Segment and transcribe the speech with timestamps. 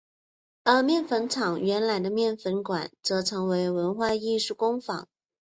[0.63, 5.07] 而面粉厂原有的面粉筒则成为文化艺术工坊。